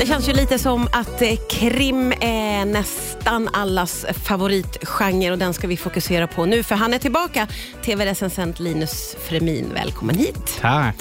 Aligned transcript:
Det 0.00 0.06
känns 0.06 0.28
ju 0.28 0.32
lite 0.32 0.58
som 0.58 0.88
att 0.92 1.22
eh, 1.22 1.28
krim 1.50 2.12
är 2.20 2.64
nästan 2.64 3.48
allas 3.52 4.06
favoritgenre 4.24 5.32
och 5.32 5.38
den 5.38 5.54
ska 5.54 5.66
vi 5.66 5.76
fokusera 5.76 6.26
på 6.26 6.46
nu 6.46 6.62
för 6.62 6.74
han 6.74 6.94
är 6.94 6.98
tillbaka. 6.98 7.46
TV-recensent 7.84 8.60
Linus 8.60 9.16
Fremin, 9.28 9.70
välkommen 9.74 10.16
hit. 10.18 10.58
Tack. 10.60 10.96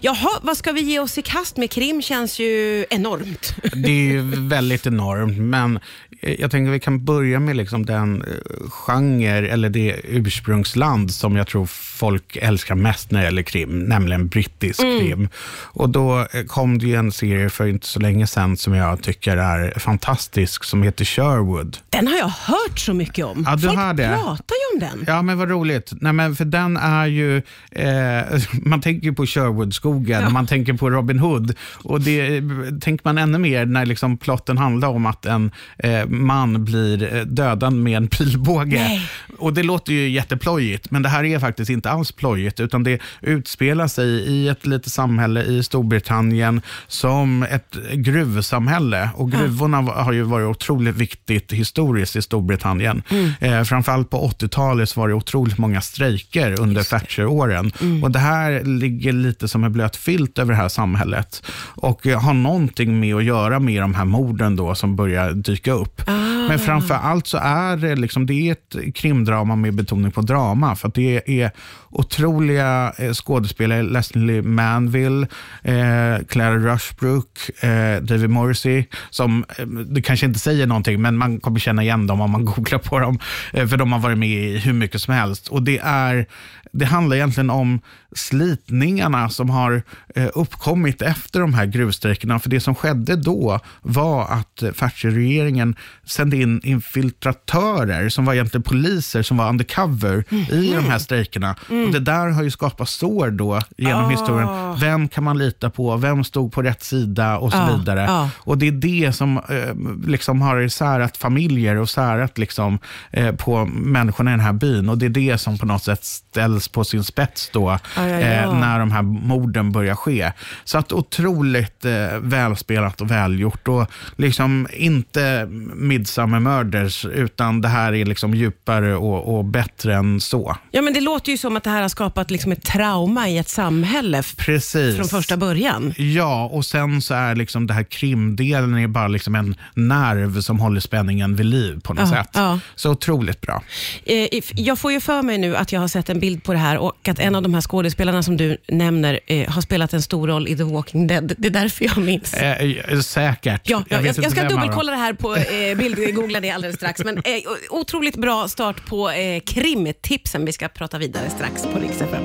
Jaha, 0.00 0.30
vad 0.42 0.56
ska 0.56 0.72
vi 0.72 0.80
ge 0.80 0.98
oss 0.98 1.18
i 1.18 1.22
kast 1.22 1.56
med? 1.56 1.70
Krim 1.70 2.02
känns 2.02 2.38
ju 2.38 2.84
enormt. 2.90 3.54
Det 3.74 3.90
är 3.90 4.12
ju 4.12 4.20
väldigt 4.48 4.86
enormt, 4.86 5.38
men 5.38 5.78
jag 6.20 6.50
tänker 6.50 6.70
att 6.70 6.74
vi 6.74 6.80
kan 6.80 7.04
börja 7.04 7.40
med 7.40 7.56
liksom 7.56 7.86
den 7.86 8.22
eh, 8.22 8.70
genre, 8.70 9.48
eller 9.48 9.68
det 9.68 10.00
ursprungsland 10.04 11.10
som 11.14 11.36
jag 11.36 11.46
tror 11.46 11.66
folk 11.66 12.36
älskar 12.36 12.74
mest 12.74 13.10
när 13.10 13.20
det 13.20 13.24
gäller 13.24 13.42
krim, 13.42 13.78
nämligen 13.78 14.28
brittisk 14.28 14.80
Mm. 14.80 14.98
krim. 15.00 15.28
Och 15.62 15.88
då 15.90 16.18
eh, 16.32 16.44
kom 16.46 16.78
det 16.78 16.86
ju 16.86 16.94
en 16.94 17.12
serie 17.12 17.50
för 17.50 17.66
inte 17.66 17.86
så 17.86 18.00
länge 18.00 18.26
sedan 18.26 18.39
som 18.56 18.74
jag 18.74 19.02
tycker 19.02 19.36
är 19.36 19.78
fantastisk, 19.78 20.64
som 20.64 20.82
heter 20.82 21.04
Sherwood. 21.04 21.78
Den 21.90 22.06
har 22.06 22.16
jag 22.16 22.28
hört 22.28 22.78
så 22.78 22.94
mycket 22.94 23.24
om. 23.24 23.44
Ja, 23.48 23.56
du 23.56 23.62
Folk 23.66 23.78
har 23.78 23.94
det. 23.94 24.08
pratar 24.08 24.54
ju 24.54 24.69
om 24.69 24.69
den. 24.80 25.04
Ja, 25.06 25.22
men 25.22 25.38
vad 25.38 25.50
roligt. 25.50 25.92
Nej, 26.00 26.12
men 26.12 26.36
för 26.36 26.44
den 26.44 26.76
är 26.76 27.06
ju, 27.06 27.36
eh, 27.70 28.22
man 28.52 28.80
tänker 28.80 29.12
på 29.12 29.26
Sherwoodskogen 29.26 30.26
och 30.26 30.32
man 30.32 30.46
tänker 30.46 30.72
på 30.72 30.90
Robin 30.90 31.18
Hood. 31.18 31.54
Och 31.84 32.00
det 32.00 32.42
tänker 32.80 33.00
man 33.04 33.18
ännu 33.18 33.38
mer 33.38 33.66
när 33.66 33.86
liksom 33.86 34.16
plotten 34.18 34.58
handlar 34.58 34.88
om 34.88 35.06
att 35.06 35.26
en 35.26 35.50
eh, 35.78 36.06
man 36.06 36.64
blir 36.64 37.14
eh, 37.16 37.22
dödad 37.22 37.72
med 37.72 37.96
en 37.96 38.08
pilbåge. 38.08 38.78
Nej. 38.88 39.10
Och 39.38 39.52
det 39.54 39.62
låter 39.62 39.92
ju 39.92 40.08
jätteplojigt, 40.08 40.90
men 40.90 41.02
det 41.02 41.08
här 41.08 41.24
är 41.24 41.38
faktiskt 41.38 41.70
inte 41.70 41.90
alls 41.90 42.12
plojigt, 42.12 42.60
utan 42.60 42.82
det 42.84 42.98
utspelar 43.20 43.88
sig 43.88 44.08
i 44.08 44.48
ett 44.48 44.66
litet 44.66 44.92
samhälle 44.92 45.42
i 45.42 45.62
Storbritannien 45.62 46.62
som 46.86 47.42
ett 47.42 47.76
gruvsamhälle. 47.94 49.10
Och 49.14 49.32
gruvorna 49.32 49.82
var- 49.82 49.94
har 50.02 50.12
ju 50.12 50.22
varit 50.22 50.46
otroligt 50.46 50.96
viktigt 50.96 51.52
historiskt 51.52 52.16
i 52.16 52.22
Storbritannien. 52.22 53.02
Eh, 53.40 53.62
framförallt 53.62 54.10
på 54.10 54.16
80-talet 54.28 54.69
så 54.86 55.00
var 55.00 55.08
det 55.08 55.14
otroligt 55.14 55.58
många 55.58 55.80
strejker 55.80 56.60
under 56.60 56.82
Thatcher-åren. 56.82 57.72
Och 58.02 58.10
det 58.10 58.18
här 58.18 58.64
ligger 58.64 59.12
lite 59.12 59.48
som 59.48 59.64
en 59.64 59.72
blöt 59.72 59.96
filt 59.96 60.38
över 60.38 60.52
det 60.52 60.56
här 60.56 60.68
samhället 60.68 61.42
och 61.74 62.06
har 62.06 62.34
någonting 62.34 63.00
med 63.00 63.14
att 63.14 63.24
göra 63.24 63.58
med 63.58 63.82
de 63.82 63.94
här 63.94 64.04
morden 64.04 64.56
då 64.56 64.74
som 64.74 64.96
börjar 64.96 65.32
dyka 65.32 65.72
upp. 65.72 66.02
Men 66.48 66.58
framför 66.58 66.94
allt 66.94 67.26
så 67.26 67.38
är 67.38 67.76
det, 67.76 67.96
liksom, 67.96 68.26
det 68.26 68.34
är 68.34 68.52
ett 68.52 68.94
krimdrama 68.94 69.56
med 69.56 69.74
betoning 69.74 70.10
på 70.10 70.20
drama. 70.20 70.76
För 70.76 70.88
att 70.88 70.94
det 70.94 71.40
är 71.42 71.50
otroliga 71.90 72.92
eh, 72.98 73.12
skådespelare. 73.12 73.82
Leslie 73.82 74.42
Manville, 74.42 75.26
eh, 75.62 76.24
Clara 76.28 76.56
Rushbrook, 76.56 77.62
eh, 77.64 78.02
David 78.02 78.30
Morrissey. 78.30 78.84
Som, 79.10 79.44
eh, 79.58 79.66
det 79.66 80.02
kanske 80.02 80.26
inte 80.26 80.38
säger 80.38 80.66
någonting, 80.66 81.02
men 81.02 81.16
man 81.16 81.40
kommer 81.40 81.58
känna 81.58 81.82
igen 81.82 82.06
dem 82.06 82.20
om 82.20 82.30
man 82.30 82.44
googlar 82.54 82.78
på 82.78 82.98
dem. 82.98 83.18
Eh, 83.52 83.66
för 83.66 83.76
de 83.76 83.92
har 83.92 83.98
varit 83.98 84.18
med 84.18 84.28
i 84.28 84.49
hur 84.58 84.72
mycket 84.72 85.02
som 85.02 85.14
helst. 85.14 85.48
Och 85.48 85.62
det 85.62 85.78
är 85.78 86.26
det 86.72 86.84
handlar 86.84 87.16
egentligen 87.16 87.50
om 87.50 87.80
slitningarna 88.16 89.28
som 89.28 89.50
har 89.50 89.82
eh, 90.14 90.28
uppkommit 90.34 91.02
efter 91.02 91.40
de 91.40 91.54
här 91.54 91.66
gruvstrejkerna. 91.66 92.38
För 92.38 92.50
det 92.50 92.60
som 92.60 92.74
skedde 92.74 93.16
då 93.16 93.60
var 93.82 94.22
att 94.28 94.62
Thatcher-regeringen 94.78 95.74
sände 96.04 96.36
in 96.36 96.60
infiltratörer 96.64 98.08
som 98.08 98.24
var 98.24 98.34
egentligen 98.34 98.62
poliser 98.62 99.22
som 99.22 99.36
var 99.36 99.48
undercover 99.48 100.24
i 100.50 100.72
de 100.74 100.84
här 100.84 100.98
strejkerna. 100.98 101.56
Och 101.68 101.92
det 101.92 102.00
där 102.00 102.28
har 102.28 102.42
ju 102.42 102.50
skapat 102.50 102.88
sår 102.88 103.30
då 103.30 103.60
genom 103.76 104.10
historien. 104.10 104.48
Vem 104.80 105.08
kan 105.08 105.24
man 105.24 105.38
lita 105.38 105.70
på? 105.70 105.96
Vem 105.96 106.24
stod 106.24 106.52
på 106.52 106.62
rätt 106.62 106.82
sida? 106.82 107.38
Och 107.38 107.52
så 107.52 107.58
Ja, 107.58 107.76
vidare. 107.78 108.00
ja. 108.00 108.30
Och 108.36 108.58
det 108.58 108.68
är 108.68 108.72
det 108.72 109.12
som 109.12 109.36
eh, 109.36 110.08
liksom 110.10 110.42
har 110.42 110.68
särat 110.68 111.16
familjer 111.16 111.76
och 111.76 111.90
särat 111.90 112.38
liksom, 112.38 112.78
eh, 113.10 113.34
på 113.34 113.64
människorna 113.66 114.30
den 114.40 114.46
här 114.46 114.52
byn. 114.52 114.88
Och 114.88 114.98
det 114.98 115.06
är 115.06 115.10
det 115.10 115.38
som 115.38 115.58
på 115.58 115.66
något 115.66 115.82
sätt 115.84 116.04
ställs 116.04 116.68
på 116.68 116.84
sin 116.84 117.04
spets 117.04 117.50
då, 117.52 117.78
Ja, 117.96 118.08
ja, 118.08 118.20
ja. 118.20 118.26
Eh, 118.26 118.58
när 118.58 118.78
de 118.78 118.90
här 118.92 119.02
morden 119.02 119.72
börjar 119.72 119.94
ske. 119.94 120.32
Så 120.64 120.78
att 120.78 120.92
otroligt 120.92 121.84
eh, 121.84 122.18
välspelat 122.20 123.00
och 123.00 123.10
välgjort. 123.10 123.68
Och 123.68 123.86
liksom 124.16 124.68
inte 124.72 125.46
Midsummer 125.74 126.40
Murders, 126.40 127.04
utan 127.04 127.60
det 127.60 127.68
här 127.68 127.92
är 127.94 128.04
liksom 128.04 128.34
djupare 128.34 128.96
och, 128.96 129.38
och 129.38 129.44
bättre 129.44 129.94
än 129.94 130.20
så. 130.20 130.56
Ja, 130.70 130.82
men 130.82 130.92
det 130.94 131.00
låter 131.00 131.32
ju 131.32 131.38
som 131.38 131.56
att 131.56 131.64
det 131.64 131.70
här 131.70 131.82
har 131.82 131.88
skapat 131.88 132.30
liksom 132.30 132.52
ett 132.52 132.62
trauma 132.64 133.28
i 133.28 133.38
ett 133.38 133.48
samhälle 133.48 134.22
Precis. 134.36 134.96
från 134.96 135.08
första 135.08 135.36
början. 135.36 135.94
Ja, 135.96 136.44
och 136.52 136.64
sen 136.66 137.02
så 137.02 137.14
är 137.14 137.34
liksom 137.34 137.66
det 137.66 137.74
här 137.74 137.82
krimdelen 137.82 138.78
är 138.78 138.86
bara 138.86 139.08
liksom 139.08 139.34
en 139.34 139.54
nerv 139.74 140.40
som 140.40 140.60
håller 140.60 140.80
spänningen 140.80 141.36
vid 141.36 141.46
liv 141.46 141.80
på 141.80 141.94
något 141.94 142.08
Ja, 142.10 142.16
sätt. 142.16 142.30
ja. 142.34 142.58
Så 142.74 142.90
otroligt 142.90 143.40
bra. 143.40 143.62
Eh, 144.04 144.28
Jag 144.54 144.78
får 144.78 144.92
ju 144.92 145.00
för 145.00 145.22
mig 145.22 145.38
nu 145.38 145.56
att 145.56 145.72
jag 145.72 145.80
har 145.80 145.88
sett 145.88 146.08
en 146.08 146.20
bild 146.20 146.44
på 146.44 146.52
det 146.52 146.58
här 146.58 146.78
och 146.78 147.08
att 147.08 147.18
en 147.18 147.34
av 147.34 147.42
de 147.42 147.54
här 147.54 147.60
skådespelarna 147.60 148.22
som 148.22 148.36
du 148.36 148.56
nämner 148.68 149.20
eh, 149.26 149.50
har 149.50 149.62
spelat 149.62 149.92
en 149.92 150.02
stor 150.02 150.28
roll 150.28 150.48
i 150.48 150.56
The 150.56 150.62
Walking 150.62 151.06
Dead. 151.06 151.34
Det 151.38 151.48
är 151.48 151.52
därför 151.52 151.84
jag 151.84 151.98
minns. 151.98 152.34
Eh, 152.34 152.62
eh, 152.62 153.00
säkert. 153.00 153.60
Ja, 153.64 153.84
jag, 153.88 154.06
jag, 154.06 154.16
jag 154.18 154.32
ska 154.32 154.48
dubbelkolla 154.48 154.92
det 154.92 154.98
här 154.98 155.12
på 155.12 155.36
eh, 155.36 155.76
bild, 155.76 156.14
googla 156.14 156.40
det 156.40 156.50
alldeles 156.50 156.76
strax. 156.76 157.04
Men 157.04 157.16
eh, 157.16 157.22
otroligt 157.70 158.16
bra 158.16 158.48
start 158.48 158.86
på 158.86 159.10
eh, 159.10 159.40
krimtipsen. 159.40 160.44
Vi 160.44 160.52
ska 160.52 160.68
prata 160.68 160.98
vidare 160.98 161.30
strax 161.30 161.62
på 161.62 161.78
Rix 161.78 162.00
FM. 162.00 162.24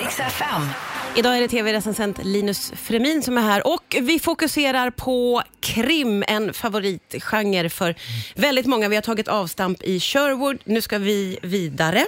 Riks 0.00 0.20
FM. 0.20 0.62
Idag 1.16 1.36
är 1.36 1.40
det 1.40 1.48
tv-recensent 1.48 2.24
Linus 2.24 2.72
Fremin 2.76 3.22
som 3.22 3.38
är 3.38 3.42
här 3.42 3.66
och 3.66 3.96
vi 4.00 4.18
fokuserar 4.18 4.90
på 4.90 5.42
krim, 5.74 6.24
en 6.28 6.54
favoritgenre 6.54 7.70
för 7.70 7.94
väldigt 8.34 8.66
många. 8.66 8.88
Vi 8.88 8.94
har 8.94 9.02
tagit 9.02 9.28
avstamp 9.28 9.82
i 9.82 10.00
Sherwood. 10.00 10.58
Nu 10.64 10.80
ska 10.80 10.98
vi 10.98 11.38
vidare. 11.42 12.06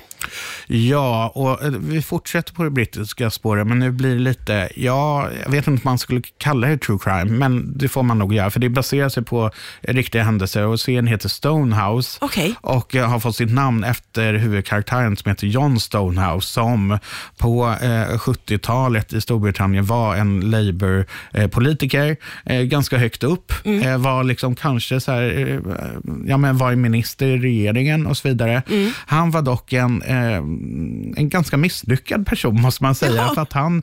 Ja, 0.67 1.33
och 1.35 1.65
eh, 1.65 1.71
vi 1.71 2.03
fortsätter 2.03 2.53
på 2.55 2.65
det 2.65 2.71
brittiska 2.71 3.31
spåret, 3.31 3.67
men 3.67 3.79
nu 3.79 3.91
blir 3.91 4.15
det 4.15 4.21
lite, 4.21 4.69
ja, 4.77 5.29
jag 5.45 5.51
vet 5.51 5.67
inte 5.67 5.71
om 5.71 5.81
man 5.85 5.99
skulle 5.99 6.23
kalla 6.39 6.69
det 6.69 6.79
true 6.79 6.99
crime, 7.03 7.25
men 7.25 7.79
det 7.79 7.89
får 7.89 8.03
man 8.03 8.19
nog 8.19 8.35
göra, 8.35 8.51
för 8.51 8.61
det 8.61 8.69
baserar 8.69 9.09
sig 9.09 9.25
på 9.25 9.51
riktiga 9.81 10.23
händelser 10.23 10.67
och 10.67 10.81
serien 10.81 11.07
heter 11.07 11.29
Stonehouse 11.29 12.19
Okej. 12.21 12.55
och 12.61 12.95
eh, 12.95 13.09
har 13.09 13.21
fått 13.21 13.37
sitt 13.37 13.51
namn 13.51 13.85
efter 13.85 14.35
huvudkaraktären 14.35 15.17
som 15.17 15.29
heter 15.29 15.47
John 15.47 15.81
Stonehouse, 15.81 16.49
som 16.49 16.99
på 17.39 17.77
eh, 17.83 18.19
70-talet 18.19 19.13
i 19.13 19.21
Storbritannien 19.21 19.85
var 19.85 20.17
en 20.17 20.51
Labour-politiker, 20.51 22.17
eh, 22.45 22.63
ganska 22.63 22.99
högt 22.99 23.23
upp, 23.23 23.50
eh, 23.65 23.99
var 23.99 24.25
liksom 24.25 24.55
kanske 24.55 25.01
så 25.01 25.13
här, 25.13 25.23
eh, 25.49 25.59
ja 26.27 26.37
men 26.37 26.59
var 26.59 26.75
minister 26.75 27.27
i 27.27 27.39
regeringen 27.39 28.07
och 28.07 28.17
så 28.17 28.29
vidare. 28.29 28.63
Han 29.07 29.31
var 29.31 29.43
dock 29.43 29.73
en, 29.73 30.03
eh, 30.03 30.37
en 31.17 31.29
ganska 31.29 31.57
misslyckad 31.57 32.27
person 32.27 32.61
måste 32.61 32.83
man 32.85 32.95
säga, 32.95 33.15
Ja. 33.17 33.33
för 33.35 33.43
att 33.43 33.53
han 33.53 33.83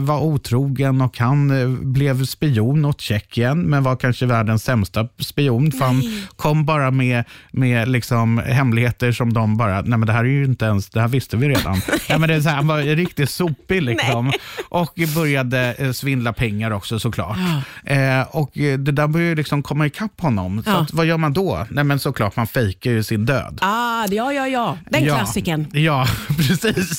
var 0.00 0.20
otrogen 0.20 1.00
och 1.00 1.18
han 1.18 1.52
blev 1.92 2.24
spion 2.24 2.84
åt 2.84 3.00
Tjeckien, 3.00 3.58
men 3.62 3.82
var 3.82 3.96
kanske 3.96 4.26
världens 4.26 4.64
sämsta 4.64 5.08
spion, 5.18 5.72
för 5.72 5.84
han 5.84 6.02
kom 6.36 6.64
bara 6.64 6.90
med, 6.90 7.24
med 7.52 7.88
liksom 7.88 8.38
hemligheter 8.38 9.12
som 9.12 9.32
de 9.32 9.56
bara, 9.56 9.80
nej 9.80 9.98
men 9.98 10.06
det 10.06 10.12
här 10.12 10.24
är 10.24 10.28
ju 10.28 10.44
inte 10.44 10.64
ens, 10.64 10.90
det 10.90 11.00
här 11.00 11.08
visste 11.08 11.36
vi 11.36 11.48
redan. 11.48 11.80
ja, 12.08 12.18
men 12.18 12.28
det 12.28 12.34
är 12.34 12.40
så 12.40 12.48
här, 12.48 12.56
han 12.56 12.66
var 12.66 12.78
riktigt 12.82 13.30
sopig 13.30 13.82
liksom. 13.82 14.32
Och 14.68 14.92
började 15.14 15.94
svindla 15.94 16.32
pengar 16.32 16.70
också 16.70 16.98
såklart. 16.98 17.36
Eh, 17.84 18.20
och 18.30 18.50
det 18.78 18.92
där 18.94 19.08
började 19.08 19.28
ju 19.30 19.34
liksom 19.36 19.62
komma 19.62 19.86
ikapp 19.86 20.20
honom. 20.20 20.62
Så 20.62 20.70
Ja. 20.70 20.76
att, 20.76 20.92
vad 20.92 21.06
gör 21.06 21.16
man 21.18 21.32
då? 21.32 21.66
Nej 21.70 21.84
men 21.84 21.98
såklart, 21.98 22.36
man 22.36 22.46
fejkar 22.46 22.90
ju 22.90 23.02
sin 23.02 23.26
död. 23.26 23.58
Ah, 23.62 24.06
ja, 24.10 24.32
ja, 24.32 24.48
ja. 24.48 24.78
Den 24.90 25.04
Ja. 25.04 25.14
klassiken. 25.16 25.66
Ja, 25.72 26.06
precis. 26.36 26.98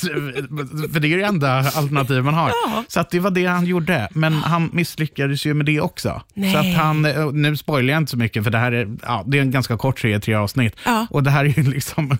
För 0.94 1.00
det 1.00 1.14
är 1.14 1.18
det 1.18 1.24
enda 1.24 1.52
alternativ 1.58 2.24
man 2.24 2.34
har. 2.34 2.50
Ja. 2.66 2.84
Så 2.88 3.00
att 3.00 3.10
det 3.10 3.20
var 3.20 3.32
det 3.32 3.46
han 3.46 3.66
gjorde. 3.66 4.08
Men 4.12 4.34
han 4.34 4.70
misslyckades 4.74 5.46
ju 5.46 5.54
med 5.54 5.66
det 5.66 5.82
också. 5.82 6.22
Nej. 6.34 6.52
Så 6.54 6.58
att 6.60 6.74
han, 6.76 7.06
eh, 7.06 7.32
nu 7.32 7.58
spoilar 7.58 7.94
jag 7.94 8.02
inte 8.02 8.12
så 8.12 8.18
mycket 8.18 8.44
för 8.44 8.52
det 8.52 8.58
här 8.58 8.72
är, 8.72 8.88
ja, 9.04 9.24
det 9.28 9.38
är 9.38 9.42
en 9.42 9.52
ganska 9.52 9.78
kort 9.78 10.00
serie, 10.00 10.20
tre 10.20 10.34
avsnitt. 10.34 10.76
Ja. 10.86 11.08
Och 11.10 11.24
det 11.24 11.30
här 11.30 11.46
är 11.46 11.50
ju 11.60 11.64
liksom, 11.64 12.18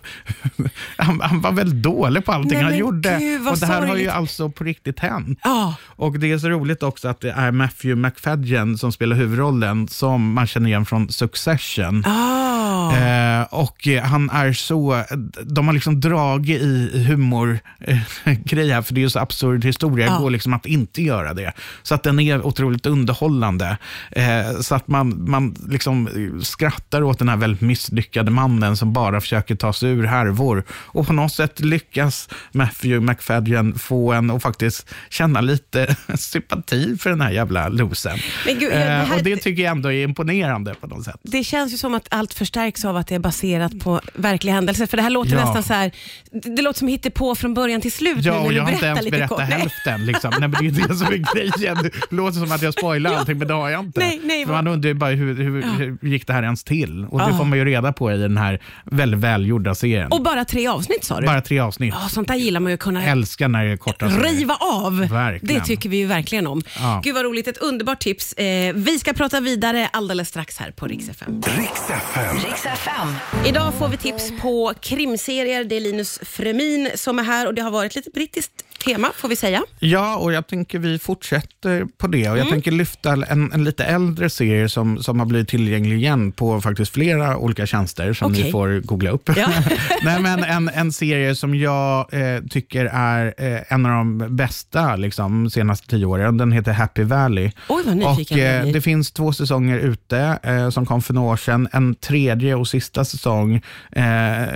han, 0.98 1.22
han 1.22 1.42
var 1.42 1.52
väldigt 1.52 1.84
dålig 1.84 2.26
på 2.26 2.32
allting 2.32 2.54
Nej, 2.54 2.64
han 2.64 2.78
gjorde. 2.78 3.18
gud, 3.20 3.48
och 3.48 3.58
det 3.58 3.66
här 3.66 3.82
har 3.88 3.96
ju 3.96 4.10
alltså 4.10 4.50
på 4.50 4.64
riktigt 4.64 5.00
hänt. 5.00 5.40
Ja. 5.44 5.76
Och 5.86 6.20
det 6.20 6.32
är 6.32 6.38
så 6.38 6.50
roligt 6.50 6.84
också 6.84 7.08
att 7.08 7.22
det 7.22 7.32
är 7.32 7.52
Matthew 7.52 8.08
McFadden 8.08 8.78
som 8.78 8.92
spelar 8.92 9.16
huvudrollen 9.16 9.46
som 9.90 10.34
man 10.34 10.48
känner 10.48 10.68
igen 10.68 10.86
från 10.86 11.10
Succession. 11.10 12.04
Ah. 12.06 12.55
Eh, 12.94 13.42
och 13.54 13.88
eh, 13.88 14.04
han 14.04 14.30
är 14.30 14.54
så, 14.54 15.04
de 15.44 15.68
har 15.68 15.74
liksom 15.74 16.00
dragit 16.02 16.62
i 16.62 17.04
humorgrej 17.08 18.70
här, 18.72 18.82
för 18.82 18.94
det 18.94 19.00
är 19.00 19.04
ju 19.04 19.10
så 19.10 19.20
absurd 19.20 19.66
historia. 19.66 20.06
Det 20.06 20.12
Ja. 20.12 20.20
går 20.20 20.30
liksom 20.30 20.54
att 20.54 20.66
inte 20.66 21.02
göra 21.02 21.34
det. 21.34 21.54
Så 21.84 21.96
att 21.96 22.04
den 22.04 22.20
är 22.20 22.46
otroligt 22.46 22.86
underhållande. 22.86 23.78
Eh, 24.12 24.60
så 24.62 24.76
att 24.76 24.88
man, 24.88 25.30
man 25.30 25.56
liksom 25.70 26.08
eh, 26.08 26.42
skrattar 26.42 27.02
åt 27.02 27.20
den 27.20 27.30
här 27.30 27.38
väldigt 27.38 27.62
misslyckade 27.62 28.32
mannen 28.32 28.78
som 28.78 28.94
bara 28.94 29.22
försöker 29.22 29.56
ta 29.56 29.74
sig 29.74 29.90
ur 29.90 30.04
härvor. 30.06 30.64
Och 30.70 31.08
på 31.08 31.14
något 31.14 31.34
sätt 31.34 31.60
lyckas 31.60 32.30
Matthew 32.52 33.12
McFadden 33.12 33.80
få 33.80 34.14
en 34.14 34.32
att 34.32 34.42
faktiskt 34.44 34.90
känna 35.10 35.42
lite 35.42 35.96
sympati 36.16 36.98
för 36.98 37.10
den 37.10 37.22
här 37.22 37.32
jävla 37.32 37.68
losen. 37.68 38.18
Gud, 38.46 38.64
ja, 38.64 38.70
det 38.70 38.76
Eh, 38.86 38.90
här- 38.90 39.16
och 39.18 39.24
det 39.24 39.38
tycker 39.38 39.64
jag 39.64 39.72
ändå 39.72 39.92
är 39.92 40.04
imponerande 40.04 40.74
på 40.82 40.88
något 40.88 41.04
sätt. 41.06 41.16
Det 41.24 41.44
känns 41.44 41.74
ju 41.74 41.78
som 41.78 41.94
att 41.94 42.08
allt 42.12 42.34
förstärks 42.34 42.75
av 42.86 42.98
att 42.98 43.08
det 43.08 43.16
är 43.16 43.20
baserat 43.20 43.80
på 43.80 44.02
verkliga 44.14 44.54
händelser. 44.56 44.86
För 44.86 44.98
det 44.98 45.04
här 45.04 45.10
låter 45.10 45.32
Ja. 45.36 45.46
nästan 45.46 45.64
så 45.64 45.74
här, 45.74 45.92
det, 46.32 46.62
låter 46.62 46.80
som 46.80 47.12
på 47.14 47.36
från 47.36 47.54
början 47.54 47.82
till 47.82 47.92
slut. 47.92 48.18
Ja, 48.26 48.40
och 48.40 48.54
jag 48.54 48.64
har 48.64 48.72
inte 48.72 48.82
berättar 48.82 48.88
ens 48.88 49.06
lite 49.06 49.18
berättat 49.18 49.40
hälften. 49.40 50.06
Liksom. 50.06 50.32
Nej, 50.40 50.50
men 50.50 50.52
det 50.76 50.82
är 50.84 50.88
det 50.88 50.96
som 50.96 51.08
är 51.08 51.34
grejen. 51.36 51.78
Det 51.84 52.16
låter 52.16 52.40
som 52.40 52.52
att 52.52 52.62
jag 52.62 52.74
spoilar 52.74 53.14
allting, 53.14 53.38
men 53.38 53.48
det 53.48 53.54
har 53.54 53.70
jag 53.70 53.80
inte. 53.86 54.00
Nej, 54.00 54.22
nej, 54.24 54.46
man 54.46 54.68
undrar 54.68 54.88
ju 54.88 54.94
bara 54.94 55.10
hur, 55.10 55.36
hur, 55.36 55.62
hur 56.02 56.10
gick 56.10 56.28
det 56.28 56.34
här 56.34 56.44
ens 56.44 56.64
till? 56.64 57.06
Och 57.06 57.20
det 57.20 57.26
Ja. 57.32 57.38
får 57.38 57.46
man 57.46 57.58
ju 57.58 57.66
reda 57.66 57.94
på 57.94 58.12
i 58.12 58.18
den 58.18 58.38
här 58.38 58.62
väldigt 58.86 59.20
välgjorda 59.20 59.76
serien. 59.76 60.12
Och 60.12 60.24
bara 60.24 60.46
tre 60.46 60.68
avsnitt 60.68 61.04
sa 61.04 61.20
du? 61.20 61.26
Bara 61.28 61.42
tre 61.42 61.60
avsnitt. 61.60 61.94
Ja, 62.02 62.10
sånt 62.10 62.28
där 62.28 62.36
gillar 62.36 62.60
man 62.60 62.70
ju 62.72 62.74
att 62.74 62.80
kunna 62.80 63.06
Älskar 63.06 63.48
när 63.48 63.66
det 63.66 63.72
är 63.72 63.78
korta 63.78 64.10
serier. 64.10 64.24
riva 64.34 64.56
av. 64.56 64.98
Verkligen. 65.00 65.60
Det 65.60 65.66
tycker 65.66 65.90
vi 65.90 65.98
ju 65.98 66.06
verkligen 66.06 66.48
om. 66.48 66.62
Ja. 66.80 67.02
Gud 67.04 67.16
vad 67.16 67.26
roligt, 67.26 67.48
ett 67.48 67.58
underbart 67.58 68.00
tips. 68.00 68.34
Eh, 68.34 68.74
vi 68.76 69.00
ska 69.00 69.14
prata 69.14 69.40
vidare 69.40 69.90
alldeles 69.94 70.28
strax 70.30 70.58
här 70.58 70.72
på 70.72 70.88
Rix 70.88 71.10
FM. 71.10 71.42
Riks 71.58 71.90
FM. 71.90 72.36
FM. 72.66 73.08
Idag 73.48 73.74
får 73.74 73.88
vi 73.88 73.98
tips 73.98 74.32
på 74.42 74.74
krimserier. 74.80 75.64
Det 75.64 75.76
är 75.76 75.82
Linus 75.82 76.20
Fremin 76.24 76.90
som 76.96 77.20
är 77.20 77.24
här 77.24 77.48
och 77.48 77.54
det 77.54 77.62
har 77.62 77.72
varit 77.72 77.96
lite 77.96 78.10
brittiskt 78.10 78.52
tema 78.86 79.12
får 79.16 79.30
vi 79.30 79.36
säga. 79.36 79.64
Ja, 79.80 80.16
och 80.18 80.34
jag 80.34 80.48
tänker 80.48 80.80
vi 80.80 81.00
fortsätter 81.00 81.86
på 81.98 82.08
det. 82.08 82.22
Mm. 82.26 82.32
Och 82.32 82.38
jag 82.38 82.50
tänker 82.50 82.72
lyfta 82.72 83.12
en, 83.12 83.52
en 83.52 83.64
lite 83.64 83.84
äldre 83.84 84.30
serie 84.30 84.70
som, 84.70 85.04
som 85.04 85.20
har 85.20 85.26
blivit 85.26 85.50
tillgänglig 85.50 85.96
igen 85.98 86.32
på 86.32 86.62
faktiskt 86.62 86.94
flera 86.94 87.38
olika 87.38 87.66
tjänster 87.66 88.14
som 88.14 88.32
Okej. 88.32 88.44
ni 88.44 88.52
får 88.52 88.82
googla 88.86 89.10
upp. 89.10 89.30
Ja. 89.38 89.48
Nej, 90.04 90.20
men 90.22 90.44
en, 90.44 90.70
en 90.70 90.92
serie 90.92 91.36
som 91.36 91.56
jag 91.56 92.14
eh, 92.14 92.42
tycker 92.50 92.86
är 92.86 93.34
eh, 93.38 93.74
en 93.74 93.86
av 93.86 93.92
de 93.92 94.36
bästa 94.36 94.96
liksom, 94.96 95.50
senaste 95.50 95.88
tio 95.88 96.06
åren. 96.06 96.38
Den 96.38 96.52
heter 96.52 96.72
Happy 96.72 97.04
Valley. 97.04 97.52
Oj, 97.70 97.84
vad 97.86 97.98
nyfiken 97.98 98.38
och, 98.38 98.44
eh. 98.44 98.66
Det 98.66 98.82
finns 98.82 99.12
två 99.12 99.34
säsonger 99.34 99.80
ute 99.80 100.40
eh, 100.44 100.70
som 100.70 100.86
kom 100.86 101.02
för 101.02 101.14
några 101.14 101.32
år 101.32 101.38
sedan. 101.38 101.68
En 101.72 101.96
tredje 101.96 102.56
och 102.56 102.68
sista 102.68 103.06
säsong 103.06 103.62
eh, 103.92 104.04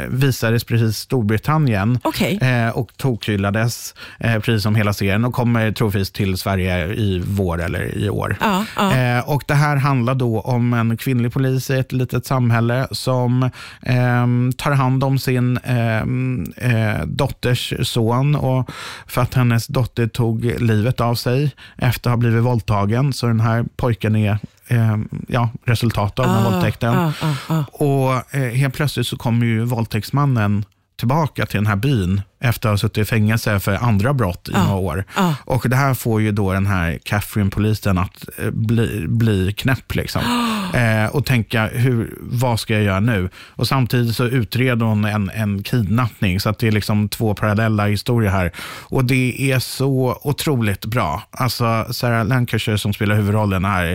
visades 0.10 0.64
precis 0.64 0.90
i 0.90 0.94
Storbritannien 0.94 2.00
Okej. 2.04 2.40
eh, 2.42 2.70
och 2.70 2.98
tokhyllades 2.98 3.96
precis 4.20 4.64
som 4.64 4.76
hela 4.76 4.94
serien 4.94 5.26
och 5.26 5.34
kommer 5.34 5.72
troligtvis 5.72 6.12
till 6.12 6.38
Sverige 6.38 6.86
i 6.88 7.22
vår 7.26 7.62
eller 7.62 7.98
i 7.98 8.10
år. 8.10 8.38
Ja, 8.42 8.66
ja. 8.76 8.96
Eh, 8.96 9.30
och 9.30 9.44
Det 9.48 9.54
här 9.54 9.76
handlar 9.78 10.16
då 10.16 10.40
om 10.40 10.74
en 10.74 10.98
kvinnlig 10.98 11.34
polis 11.34 11.70
i 11.70 11.78
ett 11.80 11.92
litet 11.92 12.26
samhälle 12.26 12.88
som 12.92 13.50
ehm, 13.82 14.52
tar 14.58 14.72
hand 14.72 15.04
om 15.04 15.20
sin 15.20 15.58
ehm, 15.64 16.54
eh, 16.58 17.06
dotters 17.06 17.74
son 17.84 18.36
och 18.36 18.72
för 19.08 19.22
att 19.22 19.34
hennes 19.34 19.68
dotter 19.68 20.08
tog 20.08 20.46
livet 20.46 21.02
av 21.02 21.16
sig 21.16 21.52
efter 21.78 22.10
att 22.10 22.14
ha 22.14 22.18
blivit 22.18 22.44
våldtagen. 22.44 23.14
Så 23.14 23.28
den 23.28 23.40
här 23.40 23.66
pojken 23.76 24.16
är 24.16 24.40
ehm, 24.68 25.10
ja, 25.28 25.50
resultat 25.66 26.20
av 26.20 26.26
den 26.26 26.36
här 26.36 26.48
Ah, 26.48 26.50
våldtäkten. 26.52 26.94
ah, 26.98 27.12
ah, 27.22 27.36
ah. 27.48 27.64
Och 27.72 28.36
eh, 28.36 28.52
helt 28.54 28.74
plötsligt 28.74 29.08
så 29.08 29.18
kommer 29.18 29.46
ju 29.46 29.64
våldtäktsmannen 29.64 30.66
tillbaka 31.00 31.46
till 31.46 31.58
den 31.58 31.68
här 31.68 31.76
byn 31.76 32.22
efter 32.40 32.70
att 32.70 32.74
ha 32.74 32.78
suttit 32.78 32.98
i 32.98 33.06
fängelse 33.06 33.60
för 33.60 33.76
andra 33.76 34.14
brott 34.14 34.50
i 34.50 34.52
Ja. 34.54 34.64
några 34.64 34.76
år. 34.78 35.04
Ja. 35.16 35.36
Och 35.46 35.66
det 35.70 35.76
här 35.76 35.94
får 35.94 36.22
ju 36.22 36.32
då 36.32 36.54
den 36.54 36.66
här 36.68 37.00
Catherine-polisen 37.04 37.98
att 37.98 38.26
eh, 38.38 38.50
bli, 38.52 39.06
bli 39.08 39.54
knäpp 39.54 39.96
liksom. 39.96 40.22
eh, 40.74 41.16
och 41.16 41.26
tänka, 41.26 41.68
hur, 41.68 42.14
vad 42.22 42.60
ska 42.60 42.74
jag 42.74 42.84
göra 42.84 43.00
nu? 43.00 43.30
Och 43.50 43.68
samtidigt 43.68 44.16
så 44.16 44.24
utreder 44.26 44.86
hon 44.86 45.06
en, 45.06 45.30
en 45.30 45.64
kidnappning, 45.64 46.40
så 46.40 46.50
att 46.50 46.60
det 46.60 46.68
är 46.68 46.72
liksom 46.72 47.10
två 47.10 47.34
parallella 47.34 47.86
historier 47.88 48.32
här. 48.32 48.52
Och 48.82 49.06
det 49.06 49.52
är 49.52 49.60
så 49.60 50.20
otroligt 50.24 50.86
bra. 50.86 51.24
Alltså 51.32 51.86
Sarah 51.92 52.26
Lancashire 52.28 52.78
som 52.78 52.94
spelar 52.94 53.16
huvudrollen 53.16 53.66
är 53.66 53.92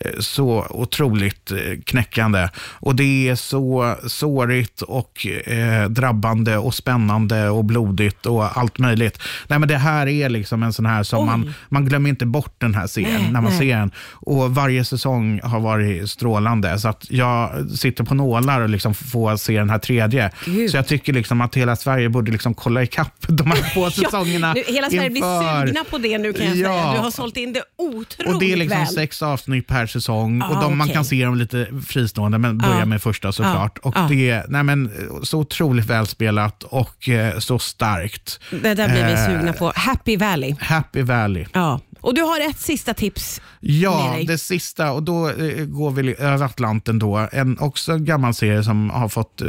eh, 0.00 0.10
så 0.20 0.66
otroligt 0.70 1.50
eh, 1.50 1.58
knäckande. 1.86 2.48
Och 2.56 2.94
det 2.96 3.28
är 3.28 3.34
så 3.34 3.94
sårigt 4.06 4.82
och 4.82 5.26
eh, 5.46 5.88
drabbande 5.88 6.56
och 6.56 6.74
spännande 6.74 7.48
och 7.48 7.64
blodigt 7.64 7.83
och 8.26 8.58
allt 8.58 8.78
möjligt. 8.78 9.18
Nej, 9.48 9.58
men 9.58 9.68
det 9.68 9.76
här 9.78 10.06
är 10.08 10.28
liksom 10.28 10.62
en 10.62 10.72
sån 10.72 10.86
här 10.86 11.02
som 11.02 11.18
Oj. 11.20 11.26
man, 11.26 11.54
man 11.68 11.84
glömmer 11.84 12.10
inte 12.10 12.26
bort 12.26 12.54
den 12.58 12.74
här 12.74 12.86
serien 12.86 13.20
Nej, 13.22 13.32
när 13.32 13.40
man 13.40 13.50
nej. 13.52 13.58
ser 13.58 13.76
den. 13.76 13.90
Och 14.12 14.54
varje 14.54 14.84
säsong 14.84 15.40
har 15.42 15.60
varit 15.60 16.10
strålande. 16.10 16.78
Så 16.78 16.88
att 16.88 17.06
jag 17.10 17.70
sitter 17.70 18.04
på 18.04 18.14
nålar 18.14 18.60
och 18.60 18.68
liksom 18.68 18.94
får 18.94 19.36
se 19.36 19.58
den 19.58 19.70
här 19.70 19.78
tredje. 19.78 20.30
Gud. 20.44 20.70
Så 20.70 20.76
jag 20.76 20.86
tycker 20.86 21.12
liksom 21.12 21.40
att 21.40 21.54
hela 21.54 21.76
Sverige 21.76 22.08
borde 22.08 22.32
liksom 22.32 22.54
kolla 22.54 22.82
ikapp 22.82 23.14
de 23.28 23.50
här 23.50 23.70
två 23.74 23.90
säsongerna. 23.90 24.52
nu, 24.52 24.62
hela 24.66 24.90
Sverige 24.90 25.10
blir 25.10 25.16
inför- 25.22 25.66
sugna 25.66 25.84
på 25.90 25.98
det 25.98 26.18
nu 26.18 26.32
kan 26.32 26.46
jag 26.46 26.56
Ja. 26.56 26.64
säga. 26.82 26.92
Du 26.92 26.98
har 26.98 27.10
sålt 27.10 27.36
in 27.36 27.52
det 27.52 27.62
otroligt 27.78 28.34
och 28.34 28.40
det 28.40 28.52
är 28.52 28.56
liksom 28.56 28.78
väl. 28.78 28.86
sex 28.88 29.22
avsnitt 29.22 29.66
per 29.66 29.86
säsong 29.86 30.42
och 30.42 30.56
Ah, 30.56 30.60
de, 30.60 30.78
man 30.78 30.84
okej. 30.84 30.94
kan 30.94 31.04
se 31.04 31.24
dem 31.24 31.34
lite 31.36 31.68
fristående, 31.86 32.38
men 32.38 32.58
börja 32.58 32.82
Ah. 32.82 32.86
med 32.86 33.02
första 33.02 33.32
såklart. 33.32 33.78
Ah, 33.82 33.88
Och 33.88 33.96
ah. 33.96 34.08
det 34.08 34.30
är 34.30 34.44
nej 34.48 34.62
men, 34.62 34.90
så 35.22 35.38
otroligt 35.38 35.86
välspelat 35.86 36.62
och 36.62 37.08
eh, 37.08 37.38
så 37.38 37.58
starkt. 37.74 38.40
Det 38.50 38.74
där 38.74 38.88
blir 38.88 39.04
vi 39.06 39.12
Eh, 39.12 39.26
sugna 39.26 39.52
på. 39.52 39.72
Happy 39.76 40.16
Valley. 40.16 40.54
Happy 40.60 41.02
Valley. 41.02 41.46
Ja. 41.52 41.80
Och 42.00 42.14
du 42.14 42.22
har 42.22 42.50
ett 42.50 42.60
sista 42.60 42.94
tips 42.94 43.40
Ja, 43.60 44.16
det 44.26 44.38
sista, 44.38 44.92
och 44.92 45.02
då 45.02 45.28
eh, 45.28 45.64
går 45.64 45.90
vi 45.90 46.14
över 46.18 46.46
Atlanten 46.46 46.98
då. 46.98 47.28
En 47.32 47.58
också 47.58 47.98
gammal 47.98 48.34
serie 48.34 48.62
som 48.64 48.90
har 48.90 49.08
fått 49.08 49.40
eh, 49.40 49.48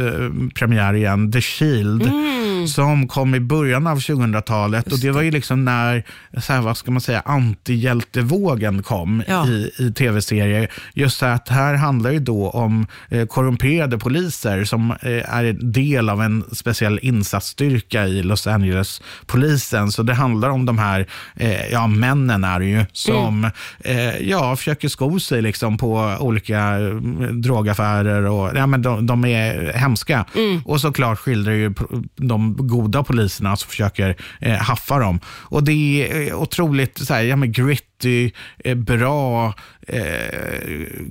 premiär 0.56 0.94
igen, 0.94 1.32
The 1.32 1.42
Shield, 1.42 2.02
Mm. 2.02 2.55
Som 2.68 3.08
kom 3.08 3.36
i 3.36 3.40
början 3.40 3.88
av 3.88 3.98
2000-talet. 4.00 4.92
Och 4.94 5.00
det 5.00 5.12
var 5.12 5.22
ju 5.22 5.32
liksom 5.32 5.66
när, 5.66 6.04
så 6.42 6.54
här, 6.54 6.62
vad 6.62 6.78
ska 6.78 6.92
man 6.92 7.02
säga, 7.02 7.22
antihjältevågen 7.26 8.84
kom 8.84 9.24
Ja. 9.28 9.48
i, 9.48 9.72
i 9.80 9.92
tv-serier. 9.94 10.72
Just 10.94 11.18
så 11.18 11.26
att 11.26 11.50
här 11.50 11.74
handlar 11.74 12.12
ju 12.12 12.20
då 12.20 12.50
om 12.50 12.88
eh, 13.10 13.26
korrumperade 13.26 13.98
poliser 13.98 14.64
som 14.64 14.92
eh, 14.92 15.36
är 15.36 15.54
del 15.54 16.10
av 16.10 16.22
en 16.22 16.44
speciell 16.52 17.00
insatsstyrka 17.02 18.08
i 18.08 18.24
Los 18.24 18.48
Angeles-polisen. 18.48 19.92
Så 19.92 20.04
det 20.04 20.14
handlar 20.14 20.50
om 20.50 20.66
de 20.66 20.78
här, 20.78 21.08
eh, 21.36 21.68
ja 21.72 21.88
männen 21.88 22.44
är 22.44 22.60
det 22.60 22.66
ju, 22.66 22.86
som 22.92 23.50
eh, 23.80 24.18
ja, 24.18 24.56
försöker 24.56 24.88
sko 24.88 25.20
sig 25.20 25.42
liksom 25.42 25.78
på 25.78 26.16
olika 26.20 26.60
eh, 26.80 26.94
drogaffärer. 27.34 28.26
Och, 28.26 28.52
ja, 28.58 28.68
men 28.68 28.82
de, 28.82 29.06
de 29.08 29.26
är 29.26 29.74
hemska. 29.74 30.26
Och 30.66 30.82
såklart 30.82 31.20
skildrar 31.20 31.54
ju 31.54 31.74
pro- 31.74 32.04
de 32.58 32.68
goda 32.68 33.04
poliserna 33.04 33.56
som 33.56 33.70
försöker 33.70 34.16
eh, 34.42 34.54
haffa 34.54 35.00
dem. 35.00 35.20
Och 35.26 35.64
det 35.64 35.72
är 35.72 36.28
eh, 36.28 36.42
otroligt 36.42 36.98
så 36.98 37.14
här, 37.14 37.24
ja, 37.24 37.36
men 37.36 37.52
gritty, 38.00 38.32
eh, 38.64 38.76
bra 38.76 39.54
eh, 39.88 40.02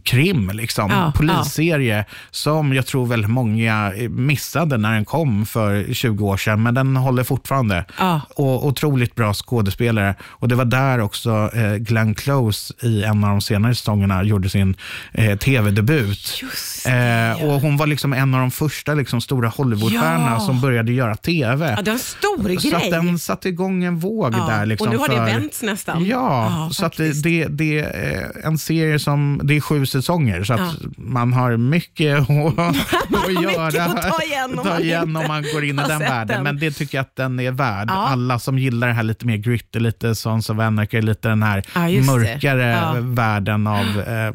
krim, 0.05 0.51
liksom. 0.55 0.91
Ja, 0.91 1.13
polisserie 1.17 2.05
som 2.31 2.73
jag 2.75 2.87
tror 2.87 3.07
väl 3.07 3.27
många 3.29 3.93
eh, 3.97 4.09
missade 4.09 4.77
när 4.79 4.95
den 4.95 5.05
kom 5.05 5.47
för 5.47 5.93
20 5.95 6.27
år 6.27 6.37
sedan, 6.37 6.63
men 6.63 6.75
den 6.75 6.97
håller 6.97 7.25
fortfarande. 7.25 7.85
Ja. 7.99 8.21
Och 8.37 8.67
otroligt 8.67 9.15
bra 9.15 9.35
skådespelare. 9.35 10.15
Och 10.23 10.49
det 10.49 10.55
var 10.55 10.65
där 10.65 11.01
också 11.01 11.51
eh, 11.55 11.75
Glenn 11.75 12.15
Close 12.15 12.75
i 12.83 13.03
en 13.05 13.25
av 13.25 13.31
de 13.31 13.41
senare 13.41 13.75
säsongerna 13.75 14.23
gjorde 14.23 14.49
sin 14.49 14.77
eh, 15.13 15.39
tv-debut. 15.39 16.43
Eh, 16.87 17.45
och 17.45 17.61
hon 17.61 17.77
var 17.77 17.87
liksom 17.87 18.13
en 18.13 18.35
av 18.35 18.41
de 18.41 18.51
första 18.51 18.95
liksom, 18.95 19.21
stora 19.21 19.49
Hollywoodstjärnorna 19.49 20.31
Ja. 20.35 20.41
som 20.41 20.61
började 20.61 20.93
göra 20.93 21.17
tv. 21.17 21.71
Ja, 21.77 21.83
det 21.83 21.91
var 21.91 21.93
en 21.93 21.99
stor 21.99 22.59
Så 22.59 22.69
grej. 22.69 22.75
att 22.85 22.91
den 22.91 23.19
satte 23.19 23.49
igång 23.49 23.85
en 23.85 23.99
våg 23.99 24.35
Ja, 24.35 24.47
där. 24.49 24.67
Liksom, 24.67 24.87
och 24.89 24.93
nu 24.95 24.99
har 24.99 25.09
det 25.09 25.15
för... 25.17 25.25
vänts 25.25 25.63
nästan. 25.63 26.05
Ja, 26.05 26.15
Ja, 26.15 26.71
så 26.75 26.87
att 26.87 26.97
det, 26.97 27.45
det, 27.49 27.81
är 27.81 28.47
en 28.47 28.59
serie 28.59 28.99
som, 28.99 29.41
det 29.45 29.57
är 29.57 29.61
sju 29.61 29.87
säsonger, 29.87 30.45
så 30.45 30.53
att 30.55 30.61
Ja. 30.61 30.89
man 30.97 31.33
har 31.33 31.57
mycket 31.57 32.17
att, 32.19 32.29
att 32.31 33.43
göra. 33.43 33.67
mycket 33.67 33.81
att 34.05 34.11
ta 34.13 34.23
igen 34.23 34.59
om 34.59 34.67
man 34.69 34.83
igen 34.83 35.17
om 35.17 35.25
man 35.29 35.43
går 35.55 35.65
in 35.65 35.79
i 35.79 35.83
den 35.89 35.99
världen. 35.99 36.27
den. 36.27 36.43
Men 36.43 36.59
det 36.59 36.71
tycker 36.71 36.99
jag 36.99 37.03
att 37.03 37.17
den 37.17 37.41
är 37.41 37.51
värd. 37.51 37.89
Ja. 37.91 37.95
Alla 38.09 38.39
som 38.39 38.59
gillar 38.59 38.89
det 38.89 38.95
här 38.95 39.03
lite 39.03 39.27
mer 39.27 39.37
gritty, 39.37 39.79
lite 39.81 40.15
Sons 40.15 40.51
of 40.51 40.59
Anarchy, 40.59 41.01
lite 41.03 41.29
den 41.29 41.43
här 41.43 41.63
Ja, 41.75 41.81
mörkare 42.03 43.01
världen 43.01 43.67
av, 43.67 44.01
eh, 44.07 44.33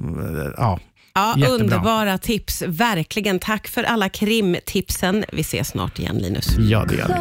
ja, 0.57 0.79
Ja, 1.13 1.33
Jättebra. 1.37 1.55
underbara 1.63 2.17
tips. 2.17 2.63
Verkligen. 2.67 3.39
Tack 3.39 3.67
för 3.67 3.83
alla 3.83 4.09
krimtipsen. 4.09 5.25
Vi 5.33 5.41
ses 5.41 5.67
snart 5.67 5.99
igen, 5.99 6.17
Linus. 6.17 6.57
ja 6.57 6.85
det 6.89 6.95
gör 6.95 7.07
vi. 7.07 7.13